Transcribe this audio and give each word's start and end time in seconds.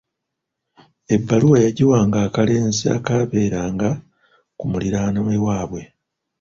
Ebbaluwa 1.15 1.57
yagiwa 1.65 1.97
akalenzi 2.25 2.85
akaabeeranga 2.97 3.89
ku 4.57 4.63
muliraano 4.71 5.19
ewaabwe. 5.37 5.81